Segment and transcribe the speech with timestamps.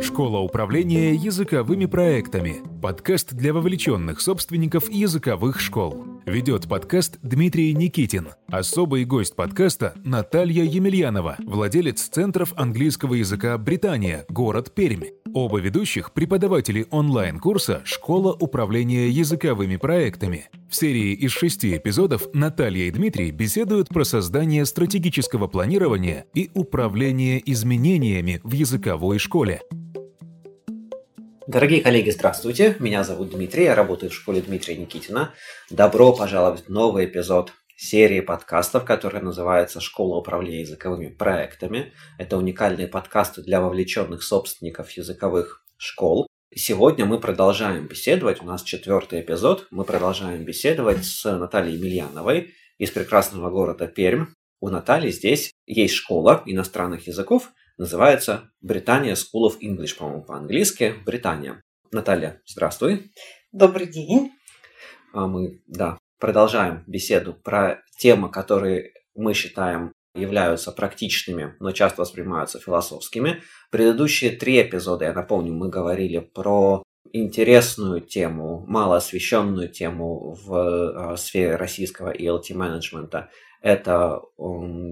[0.00, 2.62] Школа управления языковыми проектами.
[2.80, 6.06] Подкаст для вовлеченных собственников языковых школ.
[6.24, 8.28] Ведет подкаст Дмитрий Никитин.
[8.48, 15.04] Особый гость подкаста Наталья Емельянова, владелец Центров английского языка «Британия», город Пермь.
[15.34, 20.48] Оба ведущих– преподаватели онлайн-курса «Школа управления языковыми проектами».
[20.70, 27.42] В серии из шести эпизодов Наталья и Дмитрий беседуют про создание стратегического планирования и управление
[27.50, 29.60] изменениями в языковой школе.
[31.46, 32.76] Дорогие коллеги, здравствуйте.
[32.80, 35.32] Меня зовут Дмитрий, я работаю в школе Дмитрия Никитина.
[35.70, 41.94] Добро пожаловать в новый эпизод серии подкастов, которая называется «Школа управления языковыми проектами».
[42.18, 46.26] Это уникальные подкасты для вовлеченных собственников языковых школ.
[46.54, 52.90] Сегодня мы продолжаем беседовать, у нас четвертый эпизод, мы продолжаем беседовать с Натальей Емельяновой из
[52.90, 54.26] прекрасного города Пермь.
[54.60, 61.62] У Натальи здесь есть школа иностранных языков, называется Британия School of English, по-моему, по-английски, Британия.
[61.90, 63.10] Наталья, здравствуй.
[63.52, 64.32] Добрый день.
[65.14, 72.60] А мы, да, продолжаем беседу про темы, которые мы считаем являются практичными, но часто воспринимаются
[72.60, 73.42] философскими.
[73.70, 76.82] Предыдущие три эпизода, я напомню, мы говорили про
[77.14, 83.30] интересную тему, мало освещенную тему в э, сфере российского ELT-менеджмента.
[83.62, 84.20] Это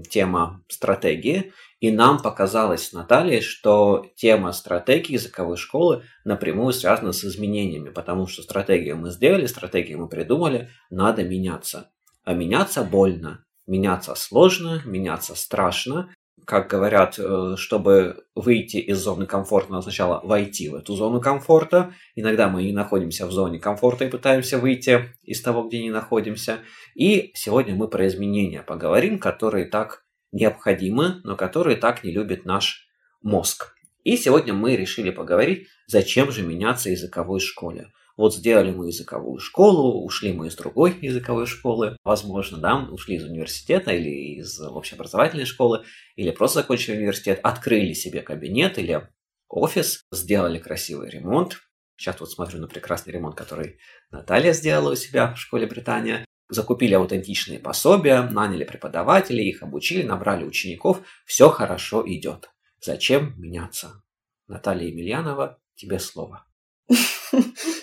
[0.09, 1.53] тема стратегии.
[1.79, 8.27] И нам показалось с Натальей, что тема стратегии языковой школы напрямую связана с изменениями, потому
[8.27, 11.89] что стратегию мы сделали, стратегию мы придумали, надо меняться.
[12.25, 16.13] А меняться больно, меняться сложно, меняться страшно.
[16.45, 21.93] Как говорят, э, чтобы выйти из зоны комфорта, надо сначала войти в эту зону комфорта.
[22.15, 26.59] Иногда мы не находимся в зоне комфорта и пытаемся выйти из того, где не находимся.
[26.95, 32.87] И сегодня мы про изменения поговорим, которые так необходимы, но которые так не любит наш
[33.21, 33.75] мозг.
[34.03, 37.91] И сегодня мы решили поговорить, зачем же меняться языковой школе.
[38.19, 43.23] Вот сделали мы языковую школу, ушли мы из другой языковой школы, возможно, да, ушли из
[43.23, 45.85] университета или из общеобразовательной школы,
[46.17, 49.07] или просто закончили университет, открыли себе кабинет или
[49.47, 51.61] офис, сделали красивый ремонт.
[51.95, 53.79] Сейчас вот смотрю на прекрасный ремонт, который
[54.11, 56.25] Наталья сделала у себя в школе Британия.
[56.49, 61.01] Закупили аутентичные пособия, наняли преподавателей, их обучили, набрали учеников.
[61.25, 62.49] Все хорошо идет.
[62.81, 64.03] Зачем меняться?
[64.47, 66.45] Наталья Емельянова, тебе слово.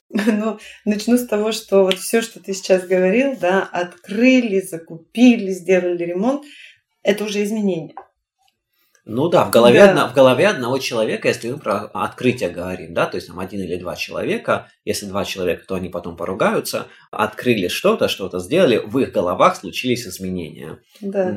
[0.08, 6.04] Ну, начну с того, что вот все, что ты сейчас говорил, да, открыли, закупили, сделали
[6.04, 6.44] ремонт,
[7.02, 7.94] это уже изменение.
[9.08, 9.90] Ну да, в голове, да.
[9.90, 13.60] Одно, в голове одного человека, если мы про открытие говорим, да, то есть там один
[13.60, 18.98] или два человека, если два человека, то они потом поругаются, открыли что-то, что-то сделали, в
[18.98, 20.80] их головах случились изменения.
[21.00, 21.28] Да.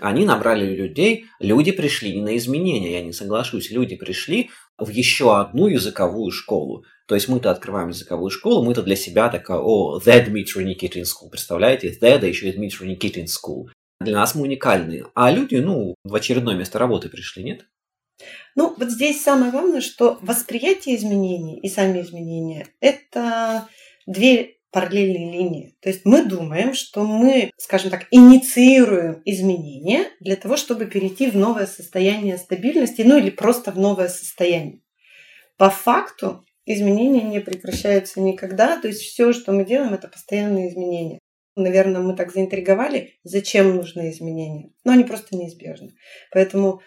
[0.00, 5.38] Они набрали людей, люди пришли не на изменения, я не соглашусь, люди пришли в еще
[5.38, 6.84] одну языковую школу.
[7.06, 11.30] То есть мы-то открываем языковую школу, мы-то для себя такая, о, The Dmitry Nikitin School,
[11.30, 11.90] представляете?
[11.90, 13.68] The, да еще и Dmitry Nikitin School.
[14.02, 15.04] Для нас мы уникальны.
[15.14, 17.66] А люди, ну, в очередное место работы пришли, нет?
[18.54, 23.68] Ну, вот здесь самое главное, что восприятие изменений и сами изменения– это
[24.06, 25.76] две параллельные линии.
[25.80, 31.36] То есть мы думаем, что мы, скажем так, инициируем изменения для того, чтобы перейти в
[31.36, 34.80] новое состояние стабильности, ну или просто в новое состояние.
[35.58, 41.18] По факту изменения не прекращаются никогда, то есть все, что мы делаем, это постоянные изменения.
[41.54, 44.70] Наверное, мы так заинтриговали, зачем нужны изменения.
[44.84, 45.90] Но они просто неизбежны.
[46.30, 46.80] Поэтому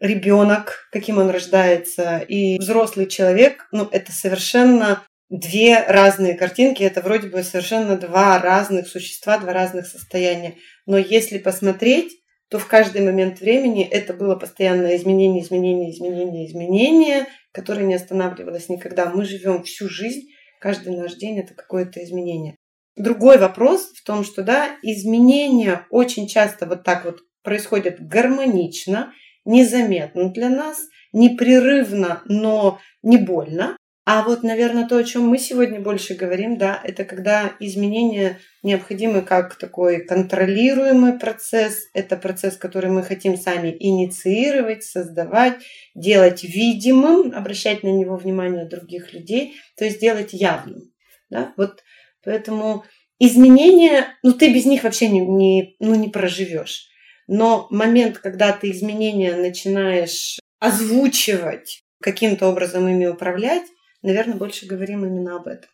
[0.00, 6.82] ребенок, каким он рождается, и взрослый человек, ну, это совершенно две разные картинки.
[6.82, 10.56] Это вроде бы совершенно два разных существа, два разных состояния.
[10.86, 12.12] Но если посмотреть,
[12.48, 18.68] то в каждый момент времени это было постоянное изменение, изменение, изменение, изменение, которое не останавливалось
[18.68, 19.06] никогда.
[19.06, 20.28] Мы живем всю жизнь,
[20.60, 22.56] каждый наш день это какое-то изменение.
[22.96, 29.12] Другой вопрос в том, что да, изменения очень часто вот так вот происходят гармонично,
[29.44, 30.78] незаметно для нас,
[31.12, 33.76] непрерывно, но не больно.
[34.08, 39.22] А вот, наверное, то, о чем мы сегодня больше говорим, да, это когда изменения необходимы
[39.22, 41.88] как такой контролируемый процесс.
[41.92, 45.56] Это процесс, который мы хотим сами инициировать, создавать,
[45.96, 50.92] делать видимым, обращать на него внимание других людей, то есть делать явным.
[51.28, 51.52] Да?
[51.56, 51.82] Вот
[52.26, 52.84] Поэтому
[53.20, 56.88] изменения, ну ты без них вообще не, не, ну, не проживешь.
[57.28, 63.62] Но момент, когда ты изменения начинаешь озвучивать, каким-то образом ими управлять,
[64.02, 65.70] наверное, больше говорим именно об этом.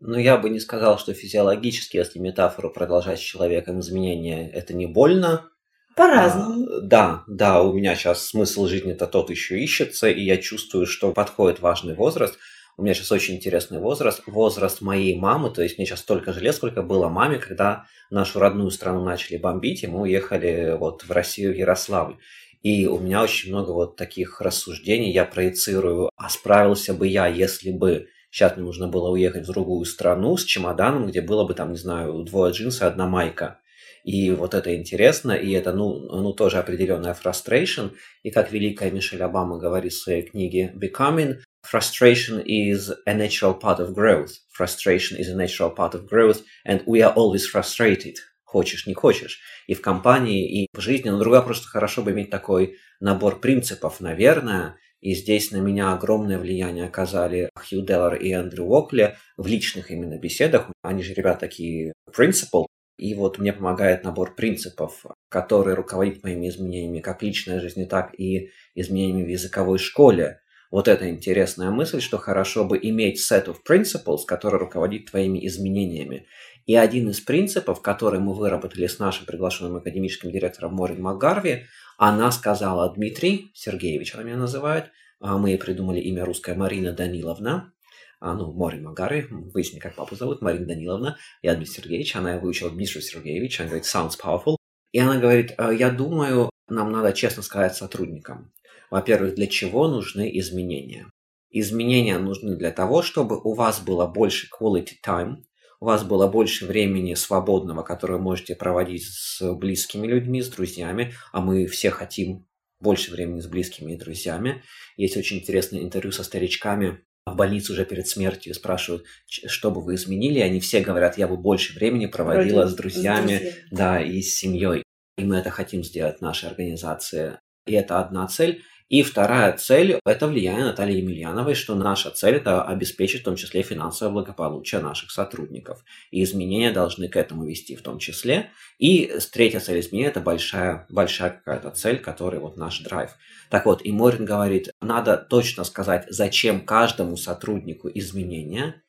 [0.00, 4.86] Ну, я бы не сказал, что физиологически, если метафору продолжать с человеком изменения, это не
[4.86, 5.48] больно.
[5.94, 6.66] По-разному.
[6.66, 11.12] А, да, да, у меня сейчас смысл жизни-то тот еще ищется, и я чувствую, что
[11.12, 12.38] подходит важный возраст.
[12.78, 14.22] У меня сейчас очень интересный возраст.
[14.26, 18.38] Возраст моей мамы, то есть мне сейчас столько же лет, сколько было маме, когда нашу
[18.38, 22.16] родную страну начали бомбить, и мы уехали вот в Россию, в Ярославль.
[22.62, 26.10] И у меня очень много вот таких рассуждений я проецирую.
[26.16, 30.44] А справился бы я, если бы сейчас мне нужно было уехать в другую страну с
[30.44, 33.58] чемоданом, где было бы там, не знаю, двое джинсы, одна майка.
[34.04, 37.92] И вот это интересно, и это, ну, ну тоже определенная frustration.
[38.22, 43.80] И как великая Мишель Обама говорит в своей книге Becoming, frustration is a natural part
[43.80, 44.38] of growth.
[44.50, 48.16] Frustration is a natural part of growth, and we are always frustrated.
[48.44, 49.40] Хочешь, не хочешь.
[49.66, 51.10] И в компании, и в жизни.
[51.10, 54.76] Но другое просто хорошо бы иметь такой набор принципов, наверное.
[55.00, 60.18] И здесь на меня огромное влияние оказали Хью Деллар и Эндрю Уокли в личных именно
[60.18, 60.70] беседах.
[60.82, 62.66] Они же ребята такие principle,
[62.96, 68.50] и вот мне помогает набор принципов, который руководит моими изменениями как личной жизни, так и
[68.74, 70.40] изменениями в языковой школе.
[70.70, 76.26] Вот эта интересная мысль, что хорошо бы иметь set of principles, который руководит твоими изменениями.
[76.66, 81.66] И один из принципов, который мы выработали с нашим приглашенным академическим директором Морин Макгарви,
[81.96, 84.90] она сказала, Дмитрий Сергеевич, она меня называет,
[85.20, 87.72] а мы придумали имя русское Марина Даниловна,
[88.18, 92.70] а, ну, Морин Магары, выясни, как папу зовут, Марина Даниловна, я Дмитрий Сергеевич, она выучила
[92.70, 94.56] Дмитрий Сергеевич, она говорит, sounds powerful.
[94.92, 98.52] И она говорит, «А, я думаю, нам надо честно сказать сотрудникам.
[98.90, 101.10] Во-первых, для чего нужны изменения?
[101.50, 105.36] Изменения нужны для того, чтобы у вас было больше quality time,
[105.80, 111.12] у вас было больше времени свободного, которое вы можете проводить с близкими людьми, с друзьями,
[111.32, 112.46] а мы все хотим
[112.80, 114.62] больше времени с близкими и друзьями.
[114.96, 119.96] Есть очень интересное интервью со старичками, в больнице уже перед смертью спрашивают, что бы вы
[119.96, 124.00] изменили, они все говорят, я бы больше времени проводила Вроде с друзьями, с друзьями, да,
[124.00, 124.84] и с семьей.
[125.18, 127.38] И мы это хотим сделать в нашей организации.
[127.66, 128.62] И это одна цель.
[128.88, 133.62] И вторая цель– это влияние Натальи Емельяновой, что наша цель– это обеспечить в том числе
[133.62, 135.84] финансовое благополучие наших сотрудников.
[136.12, 138.50] И изменения должны к этому вести в том числе.
[138.78, 143.10] И третья цель изменения– это большая, большая какая-то цель, которая вот наш драйв.
[143.50, 148.82] Так вот, и Морин говорит, надо точно сказать, зачем каждому сотруднику изменения,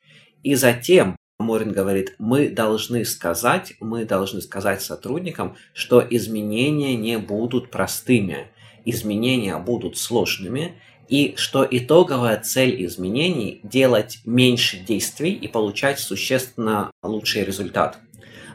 [0.43, 7.71] и затем Морин говорит, мы должны сказать, мы должны сказать сотрудникам, что изменения не будут
[7.71, 8.51] простыми
[8.89, 10.75] изменения будут сложными,
[11.07, 17.97] и что итоговая цель изменений– делать меньше действий и получать существенно лучший результат.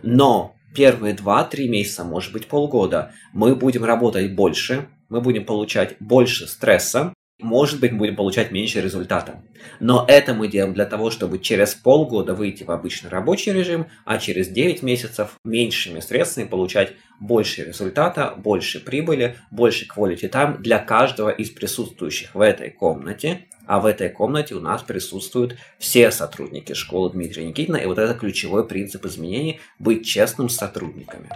[0.02, 6.46] Но первые 2-3 месяца, может быть полгода, мы будем работать больше, мы будем получать больше
[6.46, 9.42] стресса, может быть, будем получать меньше результата.
[9.80, 14.18] Но это мы делаем для того, чтобы через полгода выйти в обычный рабочий режим, а
[14.18, 21.30] через 9 месяцев меньшими средствами получать больше результата, больше прибыли, больше quality time для каждого
[21.30, 23.46] из присутствующих в этой комнате.
[23.66, 27.76] А в этой комнате у нас присутствуют все сотрудники школы Дмитрия Никитина.
[27.76, 31.28] И вот это ключевой принцип изменений– быть честным с сотрудниками.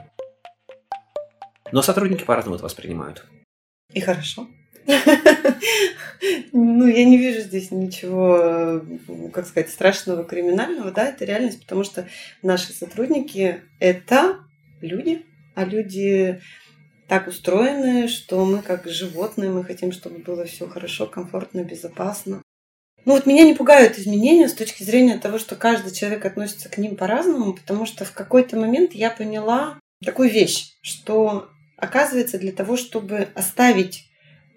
[1.73, 3.25] Но сотрудники по-разному это воспринимают.
[3.93, 4.49] И хорошо.
[6.53, 8.83] Ну, я не вижу здесь ничего,
[9.33, 12.09] как сказать, страшного, криминального, да, это реальность, потому что
[12.43, 14.39] наши сотрудники– это
[14.81, 16.41] люди, а люди
[17.09, 22.43] так устроены, что мы как животные, мы хотим, чтобы было все хорошо, комфортно, безопасно.
[23.05, 26.79] Ну вот меня не пугают изменения с точки зрения того, что каждый человек относится к
[26.79, 32.77] ним по-разному, потому что в какой-то момент я поняла такую вещь, что оказывается для того,
[32.77, 34.09] чтобы оставить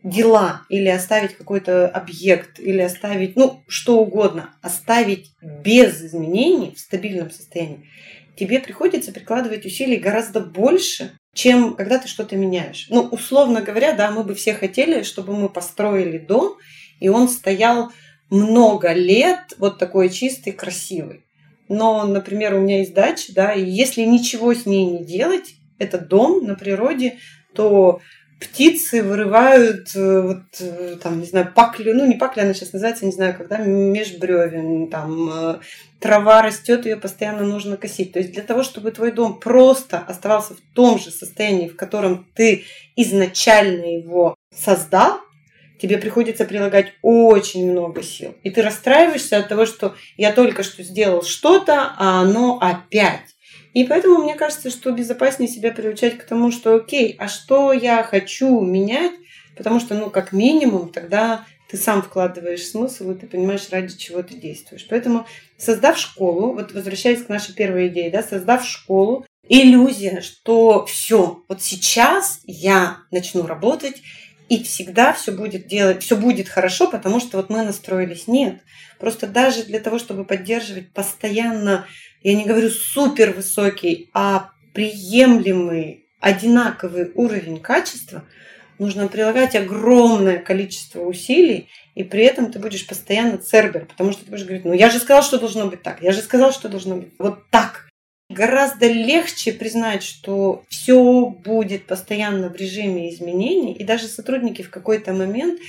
[0.03, 7.31] дела или оставить какой-то объект или оставить, ну, что угодно, оставить без изменений в стабильном
[7.31, 7.89] состоянии,
[8.37, 12.87] тебе приходится прикладывать усилий гораздо больше, чем когда ты что-то меняешь.
[12.89, 16.57] Ну, условно говоря, да, мы бы все хотели, чтобы мы построили дом,
[16.99, 17.91] и он стоял
[18.29, 21.25] много лет вот такой чистый, красивый.
[21.67, 26.07] Но, например, у меня есть дача, да, и если ничего с ней не делать, этот
[26.07, 27.17] дом на природе,
[27.53, 28.01] то
[28.39, 33.05] птицы вырывают э, вот э, там, не знаю, паклю, ну не пакля, она сейчас называется,
[33.05, 35.59] не знаю, когда межбревен, там э,
[35.99, 38.13] трава растет, ее постоянно нужно косить.
[38.13, 42.27] То есть для того, чтобы твой дом просто оставался в том же состоянии, в котором
[42.33, 42.63] ты
[42.95, 45.19] изначально его создал,
[45.81, 48.35] тебе приходится прилагать очень много сил.
[48.43, 53.35] И ты расстраиваешься от того, что я только что сделал что-то, а оно опять.
[53.73, 58.03] И поэтому мне кажется, что безопаснее себя приучать к тому, что окей, а что я
[58.03, 59.13] хочу менять,
[59.55, 64.23] потому что, ну, как минимум, тогда ты сам вкладываешь смысл, и ты понимаешь, ради чего
[64.23, 64.87] ты действуешь.
[64.89, 71.43] Поэтому, создав школу, вот возвращаясь к нашей первой идее, да, создав школу, иллюзия, что все,
[71.47, 74.01] вот сейчас я начну работать,
[74.49, 78.27] и всегда все будет делать, все будет хорошо, потому что вот мы настроились.
[78.27, 78.61] Нет.
[78.99, 81.85] Просто даже для того, чтобы поддерживать постоянно,
[82.23, 88.25] я не говорю супер высокий, а приемлемый, одинаковый уровень качества,
[88.77, 94.31] нужно прилагать огромное количество усилий, и при этом ты будешь постоянно цербер, потому что ты
[94.31, 96.97] будешь говорить, ну я же сказал, что должно быть так, я же сказал, что должно
[96.97, 97.87] быть вот так.
[98.29, 105.13] Гораздо легче признать, что все будет постоянно в режиме изменений, и даже сотрудники в какой-то
[105.13, 105.59] момент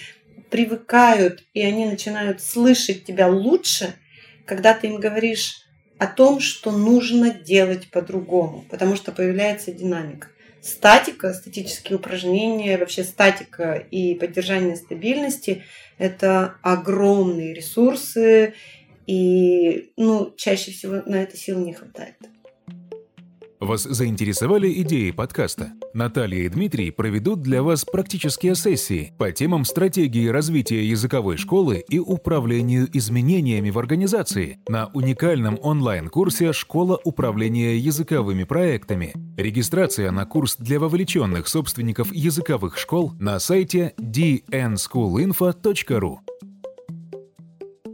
[0.50, 3.95] привыкают, и они начинают слышать тебя лучше,
[4.45, 5.64] когда ты им говоришь
[6.00, 10.28] о том, что нужно делать по-другому, потому что появляется динамика.
[10.62, 15.62] Статика, статические упражнения, вообще статика и поддержание стабильности–
[15.99, 18.54] это огромные ресурсы,
[19.07, 22.16] и ну, чаще всего на это сил не хватает.
[23.61, 25.73] Вас заинтересовали идеи подкаста?
[25.93, 31.99] Наталья и Дмитрий проведут для вас практические сессии по темам стратегии развития языковой школы и
[31.99, 39.12] управлению изменениями в организации на уникальном онлайн-курсе «Школа управления языковыми проектами».
[39.37, 46.17] Регистрация на курс для вовлеченных собственников языковых школ на сайте dnschoolinfo.ru.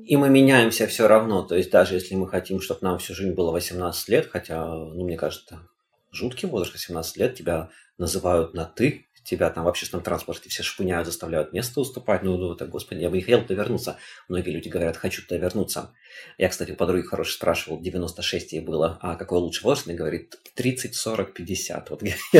[0.06, 1.42] И мы меняемся все равно.
[1.42, 5.04] То есть даже если мы хотим, чтобы нам всю жизнь было 18 лет, хотя, ну,
[5.04, 5.68] мне кажется,
[6.12, 11.06] жуткий возраст 18 лет, тебя называют на «ты», тебя там в общественном транспорте все шпыняют,
[11.06, 12.22] заставляют место уступать.
[12.22, 13.98] Ну, ну, это, господи, я бы не хотел туда вернуться.
[14.28, 15.92] Многие люди говорят, хочу туда вернуться.
[16.38, 19.88] Я, кстати, у подруги хорошей спрашивал, 96 ей было, а какой лучший возраст?
[19.88, 21.90] Она говорит, 30, 40, 50.
[21.90, 22.00] Вот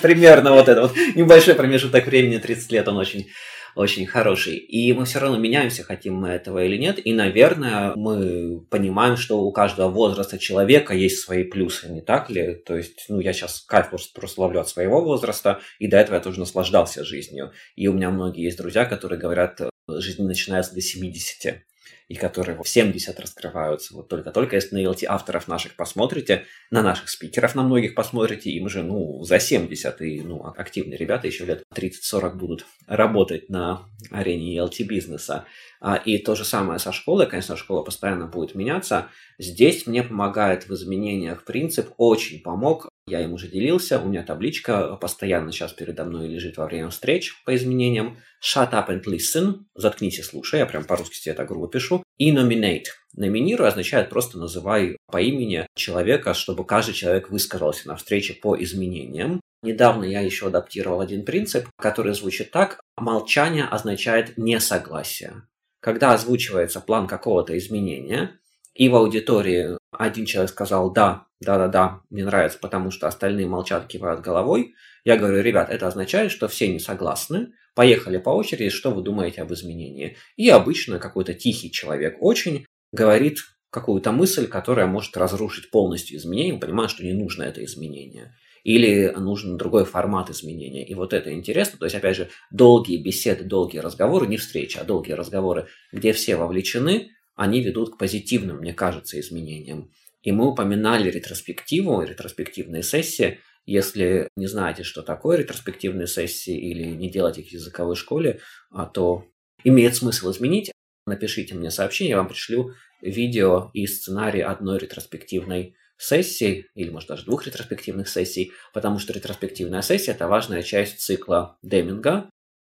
[0.00, 3.28] примерно вот это вот небольшой промежуток времени, 30 лет, он очень
[3.76, 4.56] очень хороший.
[4.56, 6.98] И мы все равно меняемся, хотим мы этого или нет.
[7.04, 12.54] И, наверное, мы понимаем, что у каждого возраста человека есть свои плюсы, не так ли?
[12.54, 16.22] То есть, ну, я сейчас кайф просто, ловлю от своего возраста, и до этого я
[16.22, 17.52] тоже наслаждался жизнью.
[17.74, 21.66] И у меня многие есть друзья, которые говорят, жизнь начинается до 70
[22.08, 23.94] и которые в 70 раскрываются.
[23.94, 28.66] Вот только-только, если на LT авторов наших посмотрите, на наших спикеров на многих посмотрите, им
[28.66, 34.58] уже, ну, за 70, и, ну, активные ребята еще лет 30-40 будут работать на арене
[34.58, 35.46] LT бизнеса.
[35.80, 39.08] А, и то же самое со школой, конечно, школа постоянно будет меняться.
[39.38, 44.96] Здесь мне помогает в изменениях принцип, очень помог я им уже делился, у меня табличка
[44.96, 48.18] постоянно сейчас передо мной лежит во время встреч по изменениям.
[48.42, 52.02] Shut up and listen, заткнись и слушай, я прям по-русски себе это грубо пишу.
[52.18, 52.86] И nominate.
[53.14, 59.40] Номинируй означает просто называй по имени человека, чтобы каждый человек высказался на встрече по изменениям.
[59.62, 62.80] Недавно я еще адаптировал один принцип, который звучит так.
[62.96, 65.42] Молчание означает несогласие.
[65.80, 68.38] Когда озвучивается план какого-то изменения,
[68.74, 74.20] и в аудитории один человек сказал «да, да-да-да, мне нравится, потому что остальные молчат, кивают
[74.20, 74.74] головой»,
[75.04, 79.42] я говорю, ребят, это означает, что все не согласны, поехали по очереди, что вы думаете
[79.42, 80.16] об изменении.
[80.36, 83.38] И обычно какой-то тихий человек очень говорит
[83.70, 88.34] какую-то мысль, которая может разрушить полностью изменение, понимая, что не нужно это изменение.
[88.64, 90.84] Или нужен другой формат изменения.
[90.84, 91.78] И вот это интересно.
[91.78, 96.34] То есть, опять же, долгие беседы, долгие разговоры, не встречи, а долгие разговоры, где все
[96.34, 99.90] вовлечены, они ведут к позитивным, мне кажется, изменениям.
[100.22, 103.38] И мы упоминали ретроспективу, ретроспективные сессии.
[103.66, 108.40] Если не знаете, что такое ретроспективные сессии или не делать их в языковой школе,
[108.70, 109.26] а то
[109.62, 110.72] имеет смысл изменить.
[111.06, 117.24] Напишите мне сообщение, я вам пришлю видео и сценарий одной ретроспективной сессии, или, может, даже
[117.24, 122.28] двух ретроспективных сессий, потому что ретроспективная сессия– это важная часть цикла Деминга.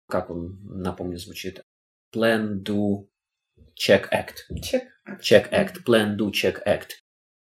[0.07, 1.62] Как он, напомню, звучит?
[2.13, 3.07] Plan, do,
[3.75, 4.47] Check Act.
[4.62, 4.83] Check.
[5.21, 5.83] Check Act.
[5.85, 6.91] Plan, do, check act.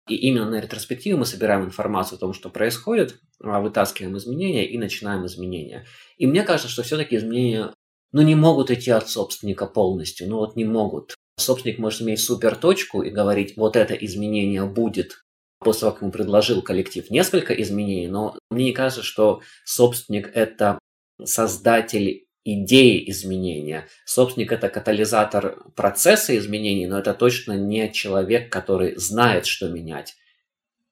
[0.08, 4.76] И именно на ретроспективе мы собираем информацию о том, что происходит, а, вытаскиваем изменения и
[4.76, 5.86] начинаем изменения.
[6.18, 7.72] И мне кажется, что все-таки изменения
[8.12, 10.28] ну, не могут идти от собственника полностью.
[10.28, 11.14] Ну вот не могут.
[11.38, 15.22] Собственник может иметь супер точку и говорить, вот это изменение будет,
[15.60, 20.78] после того, как ему предложил коллектив несколько изменений, но мне не кажется, что собственник– это
[21.24, 23.86] создатель идеи изменения.
[24.04, 30.16] Собственник– это катализатор процесса изменений, но это точно не человек, который знает, что менять.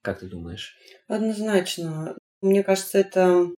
[0.03, 0.77] Как ты думаешь?
[1.09, 2.17] Однозначно.
[2.41, 3.49] Мне кажется, это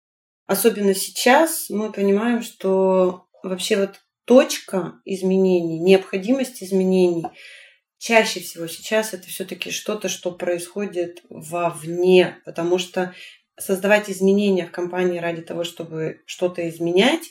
[0.46, 7.24] особенно сейчас мы понимаем, что вообще вот точка изменений, необходимость изменений
[7.98, 13.14] чаще всего сейчас это все-таки что-то, что происходит вовне, потому что
[13.58, 17.22] создавать изменения в компании ради того, чтобы что-то изменять,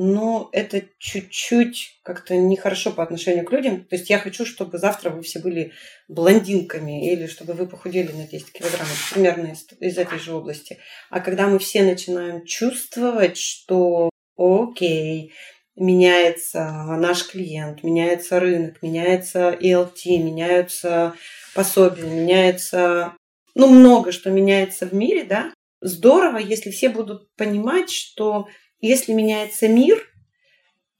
[0.00, 3.84] но это чуть-чуть как-то нехорошо по отношению к людям.
[3.84, 5.72] То есть я хочу, чтобы завтра вы все были
[6.06, 10.78] блондинками или чтобы вы похудели на 10 килограммов, примерно из, из этой же области.
[11.10, 15.32] А когда мы все начинаем чувствовать, что окей,
[15.74, 16.62] меняется
[16.96, 21.14] наш клиент, меняется рынок, меняется ELT, меняются
[21.56, 23.14] пособия, меняется,
[23.56, 28.46] ну, много что меняется в мире, да, здорово, если все будут понимать, что
[28.80, 30.06] если меняется мир,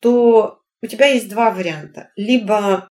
[0.00, 2.11] то у тебя есть два варианта.
[2.16, 2.88] Либо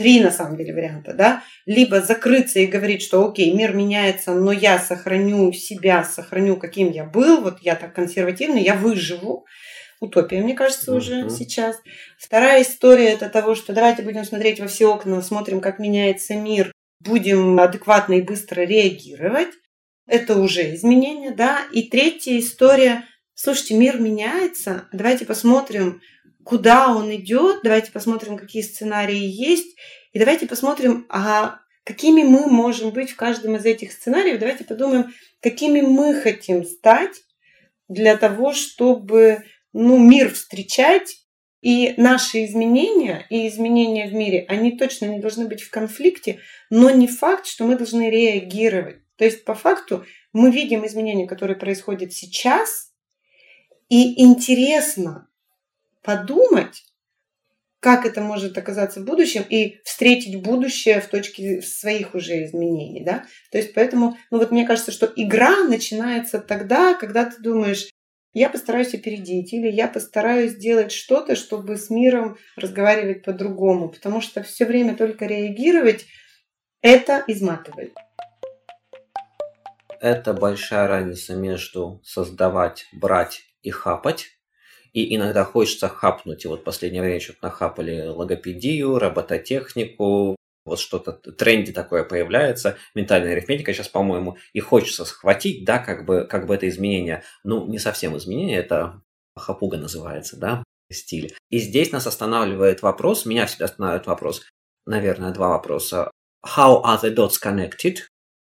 [0.00, 4.50] три, на самом деле, варианта, да, либо закрыться и говорить, что окей, мир меняется, но
[4.50, 9.46] я сохраню себя, сохраню, каким я был, вот я так консервативный, я выживу.
[10.00, 11.28] Утопия, мне кажется, уже uh-huh.
[11.28, 11.76] сейчас.
[12.18, 16.72] Вторая история это того, что давайте будем смотреть во все окна, смотрим, как меняется мир,
[17.00, 19.50] будем адекватно и быстро реагировать.
[20.06, 21.60] Это уже изменение, да.
[21.72, 23.04] И третья история
[23.42, 26.02] слушайте, мир меняется, давайте посмотрим,
[26.44, 29.78] куда он идет, давайте посмотрим, какие сценарии есть,
[30.12, 35.14] и давайте посмотрим, а какими мы можем быть в каждом из этих сценариев, давайте подумаем,
[35.40, 37.22] какими мы хотим стать
[37.88, 39.42] для того, чтобы
[39.72, 41.16] ну, мир встречать,
[41.62, 46.88] и наши изменения и изменения в мире, они точно не должны быть в конфликте, но
[46.88, 49.02] не факт, что мы должны реагировать.
[49.16, 52.88] То есть по факту мы видим изменения, которые происходят сейчас–
[53.90, 55.28] и интересно
[56.02, 56.84] подумать,
[57.80, 63.24] как это может оказаться в будущем и встретить будущее в точке своих уже изменений, да.
[63.50, 67.90] То есть поэтому, ну вот мне кажется, что игра начинается тогда, когда ты думаешь,
[68.32, 74.44] я постараюсь опередить, или я постараюсь сделать что-то, чтобы с миром разговаривать по-другому, потому что
[74.44, 76.06] все время только реагировать,
[76.80, 77.92] это изматывает.
[80.00, 84.28] Это большая разница между создавать, брать и хапать.
[84.92, 86.44] И иногда хочется хапнуть.
[86.44, 93.32] И вот в последнее время что-то нахапали логопедию, робототехнику, вот что-то тренде такое появляется, ментальная
[93.32, 97.78] арифметика сейчас, по-моему, и хочется схватить, да, как бы, как бы это изменение, ну, не
[97.78, 99.02] совсем изменение, это
[99.36, 100.62] хапуга называется, да,
[100.92, 101.34] стиль.
[101.48, 104.42] И здесь нас останавливает вопрос, меня всегда останавливает вопрос,
[104.86, 106.10] наверное, два вопроса.
[106.44, 107.96] How are the dots connected?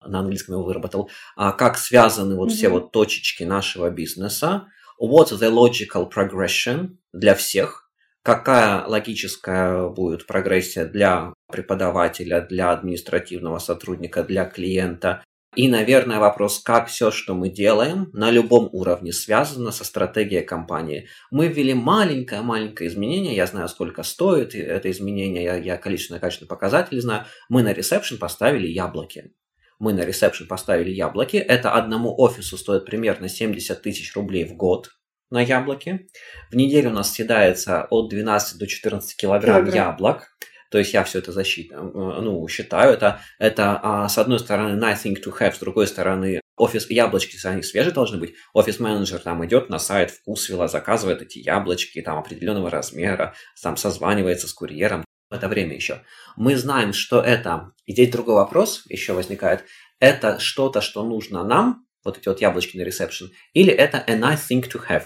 [0.06, 1.10] На английском его выработал.
[1.36, 2.54] А как связаны вот mm-hmm.
[2.54, 4.68] все вот точечки нашего бизнеса?
[5.00, 7.92] What's the logical progression для всех?
[8.24, 15.24] Какая логическая будет прогрессия для преподавателя, для административного сотрудника, для клиента?
[15.56, 21.08] И, наверное, вопрос, как все, что мы делаем на любом уровне, связано со стратегией компании.
[21.30, 27.00] Мы ввели маленькое-маленькое изменение, я знаю, сколько стоит это изменение, я, я количественное качественные показатели
[27.00, 27.26] знаю.
[27.50, 29.34] Мы на ресепшн поставили яблоки
[29.80, 31.38] мы на ресепшн поставили яблоки.
[31.38, 34.92] Это одному офису стоит примерно 70 тысяч рублей в год
[35.30, 36.08] на яблоки.
[36.52, 39.90] В неделю у нас съедается от 12 до 14 килограмм Килограмм.
[39.92, 40.28] яблок.
[40.72, 42.94] То есть я все это засчитываю, ну, считаю.
[42.94, 47.62] Это, это а, с одной стороны nothing to have, с другой стороны офис яблочки, они
[47.62, 48.36] свежие должны быть.
[48.54, 54.54] Офис-менеджер там идет на сайт Вкусвилла, заказывает эти яблочки там определенного размера, там созванивается с
[54.54, 56.02] курьером, это время еще.
[56.36, 59.64] Мы знаем, что это, и здесь другой вопрос еще возникает,
[60.00, 64.42] это что-то, что нужно нам, вот эти вот яблочки на ресепшн, или это a nice
[64.50, 65.06] thing to have.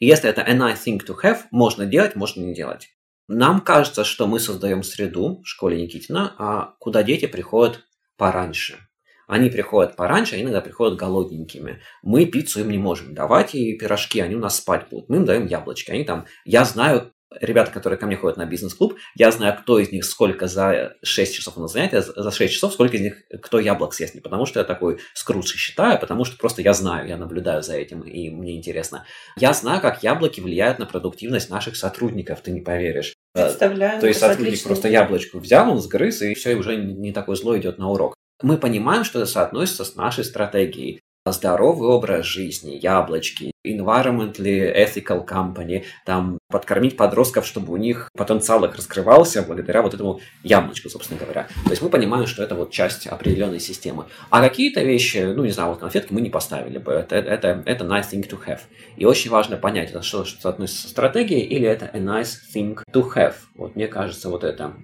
[0.00, 2.88] И если это a nice thing to have, можно делать, можно не делать.
[3.28, 7.84] Нам кажется, что мы создаем среду в школе Никитина, а куда дети приходят
[8.16, 8.78] пораньше.
[9.26, 11.82] Они приходят пораньше, они иногда приходят голодненькими.
[12.02, 15.08] Мы пиццу им не можем давать, и пирожки, они у нас спать будут.
[15.08, 15.90] Мы им даем яблочки.
[15.90, 19.90] Они там, я знаю, ребята, которые ко мне ходят на бизнес-клуб, я знаю, кто из
[19.92, 23.94] них сколько за 6 часов на занятия, за 6 часов сколько из них кто яблок
[23.94, 24.14] съест.
[24.14, 27.62] Не потому что я такой скрутш считаю, а потому что просто я знаю, я наблюдаю
[27.62, 29.04] за этим, и мне интересно.
[29.36, 33.14] Я знаю, как яблоки влияют на продуктивность наших сотрудников, ты не поверишь.
[33.32, 34.00] Представляю.
[34.00, 34.68] То есть сотрудник отлично.
[34.68, 38.14] просто яблочку взял, он сгрыз, и все, и уже не такой злой идет на урок.
[38.42, 41.00] Мы понимаем, что это соотносится с нашей стратегией
[41.32, 48.76] здоровый образ жизни, яблочки, environmentally ethical company, там подкормить подростков, чтобы у них потенциал их
[48.76, 51.48] раскрывался благодаря вот этому яблочку, собственно говоря.
[51.64, 54.06] То есть мы понимаем, что это вот часть определенной системы.
[54.30, 56.92] А какие-то вещи, ну не знаю, вот конфетки мы не поставили бы.
[56.92, 58.60] Это, это, это nice thing to have.
[58.96, 62.78] И очень важно понять, это что, что относится со стратегией или это a nice thing
[62.92, 63.34] to have.
[63.54, 64.74] Вот мне кажется, вот это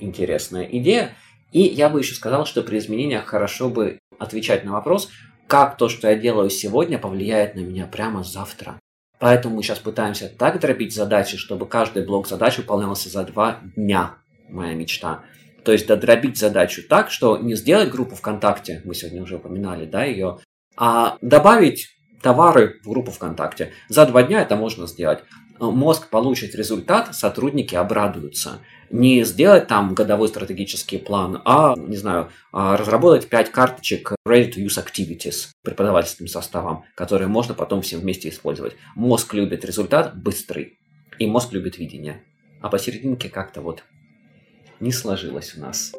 [0.00, 1.16] интересная идея.
[1.50, 5.10] И я бы еще сказал, что при изменениях хорошо бы отвечать на вопрос,
[5.48, 8.78] как то, что я делаю сегодня, повлияет на меня прямо завтра.
[9.18, 14.16] Поэтому мы сейчас пытаемся так дробить задачи, чтобы каждый блок задач выполнялся за два дня.
[14.48, 15.24] Моя мечта.
[15.64, 20.04] То есть додробить задачу так, что не сделать группу ВКонтакте, мы сегодня уже упоминали, да,
[20.04, 20.38] ее,
[20.76, 21.88] а добавить
[22.22, 23.72] товары в группу ВКонтакте.
[23.88, 25.24] За два дня это можно сделать.
[25.60, 28.60] Мозг получит результат, сотрудники обрадуются.
[28.90, 34.64] Не сделать там годовой стратегический план, а, не знаю, а разработать 5 карточек ready to
[34.64, 38.76] use activities преподавательским составом, которые можно потом всем вместе использовать.
[38.94, 40.78] Мозг любит результат быстрый,
[41.18, 42.22] и мозг любит видение.
[42.62, 43.82] А посерединке как-то вот
[44.80, 45.92] не сложилось у нас.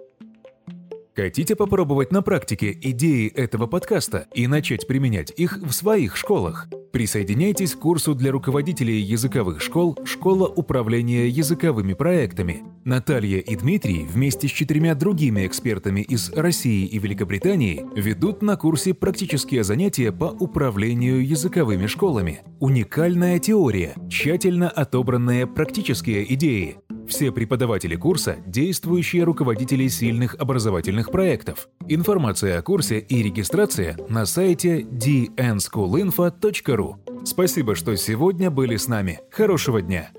[1.19, 6.69] Хотите попробовать на практике идеи этого подкаста и начать применять их в своих школах?
[6.93, 12.63] Присоединяйтесь к курсу для руководителей языковых школ «Школа управления языковыми проектами».
[12.85, 18.93] Наталья и Дмитрий вместе с четырьмя другими экспертами из России и Великобритании ведут на курсе
[18.93, 22.43] практические занятия по управлению языковыми школами.
[22.61, 26.77] Уникальная теория, тщательно отобранные практические идеи–
[27.09, 31.69] все преподаватели курса– действующие руководители сильных образовательных проектов.
[31.87, 37.25] Информация о курсе и регистрация на сайте dnschoolinfo.ru.
[37.25, 39.19] Спасибо, что сегодня были с нами.
[39.31, 40.11] Хорошего дня!